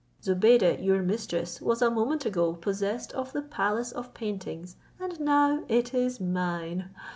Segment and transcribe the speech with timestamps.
[0.23, 5.63] Zobeide, your mistress, was a moment ago possessed of the palace of paintings, and now
[5.67, 6.89] it is mine.